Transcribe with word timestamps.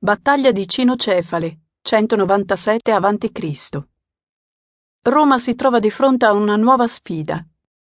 Battaglia 0.00 0.52
di 0.52 0.68
Cinocefale, 0.68 1.58
197 1.82 2.92
a.C. 2.92 3.78
Roma 5.02 5.38
si 5.38 5.56
trova 5.56 5.80
di 5.80 5.90
fronte 5.90 6.24
a 6.24 6.34
una 6.34 6.54
nuova 6.54 6.86
sfida. 6.86 7.44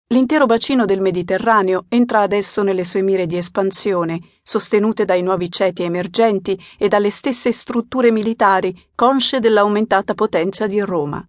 L'intero 0.10 0.46
bacino 0.46 0.86
del 0.86 1.02
Mediterraneo 1.02 1.86
entra 1.90 2.20
adesso 2.20 2.62
nelle 2.62 2.86
sue 2.86 3.02
mire 3.02 3.26
di 3.26 3.36
espansione, 3.36 4.20
sostenute 4.44 5.06
dai 5.06 5.24
nuovi 5.24 5.50
ceti 5.50 5.82
emergenti 5.82 6.56
e 6.78 6.88
dalle 6.88 7.10
stesse 7.10 7.52
strutture 7.52 8.12
militari 8.12 8.80
consce 8.94 9.40
dell'aumentata 9.40 10.14
potenza 10.14 10.68
di 10.68 10.82
Roma. 10.82 11.28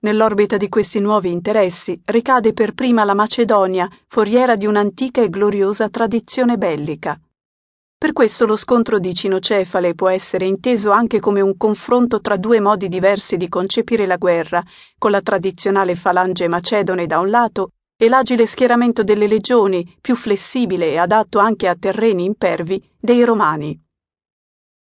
Nell'orbita 0.00 0.58
di 0.58 0.68
questi 0.68 1.00
nuovi 1.00 1.30
interessi 1.30 1.98
ricade 2.04 2.52
per 2.52 2.74
prima 2.74 3.02
la 3.04 3.14
Macedonia, 3.14 3.88
foriera 4.08 4.56
di 4.56 4.66
un'antica 4.66 5.22
e 5.22 5.30
gloriosa 5.30 5.88
tradizione 5.88 6.58
bellica. 6.58 7.18
Per 8.02 8.12
questo 8.12 8.46
lo 8.46 8.56
scontro 8.56 8.98
di 8.98 9.14
Cinocefale 9.14 9.94
può 9.94 10.08
essere 10.08 10.44
inteso 10.44 10.90
anche 10.90 11.20
come 11.20 11.40
un 11.40 11.56
confronto 11.56 12.20
tra 12.20 12.36
due 12.36 12.58
modi 12.58 12.88
diversi 12.88 13.36
di 13.36 13.48
concepire 13.48 14.06
la 14.06 14.16
guerra, 14.16 14.60
con 14.98 15.12
la 15.12 15.20
tradizionale 15.20 15.94
falange 15.94 16.48
macedone 16.48 17.06
da 17.06 17.20
un 17.20 17.30
lato 17.30 17.74
e 17.96 18.08
l'agile 18.08 18.44
schieramento 18.46 19.04
delle 19.04 19.28
legioni, 19.28 19.88
più 20.00 20.16
flessibile 20.16 20.90
e 20.90 20.96
adatto 20.96 21.38
anche 21.38 21.68
a 21.68 21.76
terreni 21.78 22.24
impervi, 22.24 22.82
dei 22.98 23.22
romani. 23.22 23.80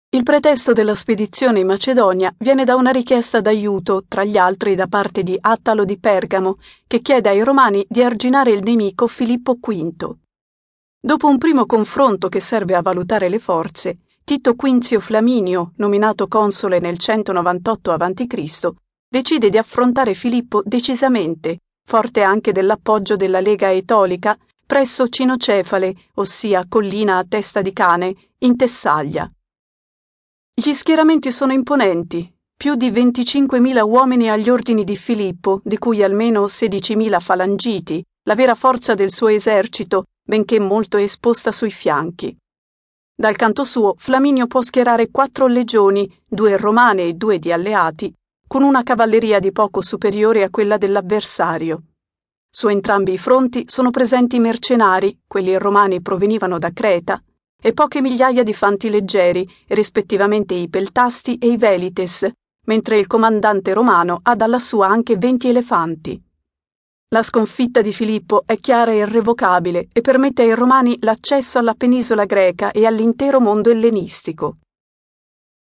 Il 0.09 0.23
pretesto 0.23 0.73
della 0.73 0.95
spedizione 0.95 1.61
in 1.61 1.67
Macedonia 1.67 2.35
viene 2.39 2.65
da 2.65 2.77
una 2.77 2.93
richiesta 2.93 3.43
d'aiuto, 3.43 4.05
tra 4.09 4.25
gli 4.25 4.39
altri 4.39 4.75
da 4.75 4.87
parte 4.87 5.23
di 5.23 5.37
Attalo 5.39 5.85
di 5.85 5.99
Pergamo, 5.99 6.57
che 6.87 7.03
chiede 7.03 7.29
ai 7.29 7.45
romani 7.45 7.85
di 7.87 8.03
arginare 8.03 8.53
il 8.53 8.63
nemico 8.63 9.07
Filippo 9.07 9.59
V. 9.61 10.15
Dopo 11.05 11.27
un 11.27 11.37
primo 11.37 11.67
confronto 11.67 12.29
che 12.29 12.39
serve 12.39 12.77
a 12.77 12.81
valutare 12.81 13.29
le 13.29 13.41
forze, 13.41 14.03
Tito 14.23 14.55
Quinzio 14.55 15.01
Flaminio, 15.01 15.73
nominato 15.79 16.29
console 16.29 16.79
nel 16.79 16.97
198 16.97 17.91
a.C., 17.91 18.71
decide 19.09 19.51
di 19.51 19.59
affrontare 19.59 20.15
Filippo 20.15 20.63
decisamente, 20.65 21.59
forte 21.85 22.23
anche 22.23 22.53
dell'appoggio 22.53 23.17
della 23.17 23.41
Lega 23.41 23.73
Etolica, 23.73 24.39
presso 24.65 25.09
Cinocefale, 25.09 25.93
ossia 26.15 26.67
collina 26.69 27.19
a 27.19 27.25
testa 27.29 27.63
di 27.63 27.73
cane, 27.73 28.15
in 28.39 28.57
Tessaglia. 28.57 29.29
Gli 30.55 30.73
schieramenti 30.73 31.33
sono 31.33 31.53
imponenti, 31.53 32.33
più 32.57 32.77
di 32.77 32.93
25.000 32.93 33.83
uomini 33.83 34.31
agli 34.31 34.49
ordini 34.49 34.85
di 34.85 34.97
Filippo, 34.97 35.61
di 35.65 35.79
cui 35.79 36.01
almeno 36.05 36.45
16.000 36.45 37.19
falangiti, 37.19 38.05
la 38.23 38.37
vera 38.37 38.55
forza 38.55 38.95
del 38.95 39.11
suo 39.11 39.27
esercito, 39.27 40.05
benché 40.23 40.61
molto 40.61 40.97
esposta 40.97 41.53
sui 41.53 41.71
fianchi. 41.71 42.37
Dal 43.15 43.37
canto 43.37 43.65
suo, 43.65 43.95
Flaminio 43.99 44.47
può 44.47 44.63
schierare 44.63 45.11
quattro 45.11 45.47
legioni, 45.47 46.11
due 46.27 46.57
romane 46.57 47.03
e 47.05 47.15
due 47.15 47.39
di 47.39 47.53
alleati, 47.53 48.13
con 48.47 48.63
una 48.63 48.83
cavalleria 48.83 49.41
di 49.41 49.53
poco 49.53 49.83
superiore 49.83 50.43
a 50.43 50.51
quella 50.51 50.79
dell'avversario. 50.79 51.83
Su 52.49 52.69
entrambi 52.69 53.15
i 53.15 53.19
fronti 53.19 53.65
sono 53.67 53.91
presenti 53.91 54.39
mercenari, 54.39 55.21
quelli 55.27 55.57
romani 55.57 56.03
provenivano 56.03 56.59
da 56.59 56.71
Creta, 56.73 57.23
e 57.61 57.73
poche 57.73 58.01
migliaia 58.01 58.43
di 58.43 58.53
fanti 58.53 58.91
leggeri, 58.91 59.49
rispettivamente 59.69 60.55
i 60.55 60.69
peltasti 60.69 61.39
e 61.39 61.49
i 61.49 61.57
velites, 61.57 62.31
mentre 62.67 62.99
il 62.99 63.07
comandante 63.07 63.73
romano 63.73 64.21
ha 64.23 64.35
dalla 64.35 64.59
sua 64.59 64.89
anche 64.89 65.17
venti 65.17 65.49
elefanti. 65.49 66.23
La 67.13 67.23
sconfitta 67.23 67.83
di 67.83 67.93
Filippo 67.93 68.45
è 68.47 68.59
chiara 68.59 68.91
e 68.91 68.97
irrevocabile 68.97 69.89
e 69.93 70.01
permette 70.01 70.45
ai 70.45 70.55
romani 70.55 70.97
l'accesso 71.03 71.59
alla 71.59 71.75
penisola 71.75 72.25
greca 72.25 72.71
e 72.71 72.87
all'intero 72.87 73.39
mondo 73.39 73.69
ellenistico. 73.69 74.57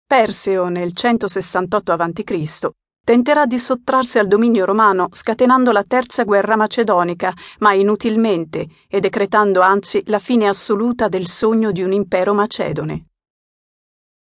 Perseo, 0.06 0.68
nel 0.68 0.92
168 0.92 1.92
a.C., 1.92 2.68
tenterà 3.02 3.46
di 3.46 3.58
sottrarsi 3.58 4.18
al 4.18 4.28
dominio 4.28 4.66
romano 4.66 5.08
scatenando 5.12 5.72
la 5.72 5.82
terza 5.82 6.24
guerra 6.24 6.56
macedonica, 6.56 7.32
ma 7.60 7.72
inutilmente, 7.72 8.68
e 8.86 9.00
decretando 9.00 9.62
anzi 9.62 10.02
la 10.08 10.18
fine 10.18 10.46
assoluta 10.46 11.08
del 11.08 11.26
sogno 11.26 11.72
di 11.72 11.82
un 11.82 11.92
impero 11.92 12.34
macedone. 12.34 13.09